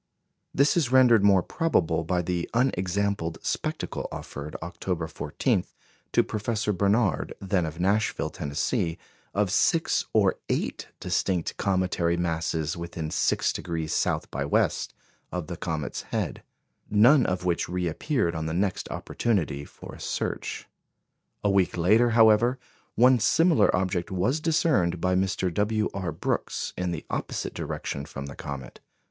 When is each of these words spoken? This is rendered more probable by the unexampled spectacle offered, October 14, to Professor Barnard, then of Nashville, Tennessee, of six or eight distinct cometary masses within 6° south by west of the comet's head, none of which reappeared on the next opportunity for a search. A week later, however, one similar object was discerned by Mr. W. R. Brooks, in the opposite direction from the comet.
This 0.51 0.75
is 0.75 0.91
rendered 0.91 1.23
more 1.23 1.43
probable 1.43 2.03
by 2.03 2.23
the 2.23 2.49
unexampled 2.55 3.37
spectacle 3.43 4.07
offered, 4.11 4.55
October 4.63 5.05
14, 5.07 5.63
to 6.13 6.23
Professor 6.23 6.73
Barnard, 6.73 7.33
then 7.39 7.67
of 7.67 7.79
Nashville, 7.79 8.31
Tennessee, 8.31 8.97
of 9.35 9.51
six 9.51 10.07
or 10.11 10.39
eight 10.49 10.87
distinct 10.99 11.55
cometary 11.57 12.17
masses 12.17 12.75
within 12.75 13.09
6° 13.09 13.87
south 13.91 14.31
by 14.31 14.43
west 14.43 14.95
of 15.31 15.45
the 15.45 15.55
comet's 15.55 16.01
head, 16.01 16.41
none 16.89 17.23
of 17.27 17.45
which 17.45 17.69
reappeared 17.69 18.33
on 18.33 18.47
the 18.47 18.55
next 18.55 18.89
opportunity 18.89 19.63
for 19.65 19.93
a 19.93 19.99
search. 19.99 20.67
A 21.43 21.49
week 21.51 21.77
later, 21.77 22.09
however, 22.09 22.57
one 22.95 23.19
similar 23.19 23.69
object 23.75 24.09
was 24.09 24.39
discerned 24.39 24.99
by 24.99 25.13
Mr. 25.13 25.53
W. 25.53 25.91
R. 25.93 26.11
Brooks, 26.11 26.73
in 26.75 26.89
the 26.89 27.05
opposite 27.11 27.53
direction 27.53 28.05
from 28.05 28.25
the 28.25 28.35
comet. 28.35 28.79